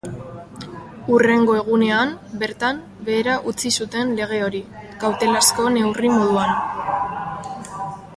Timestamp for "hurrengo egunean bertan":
1.15-2.79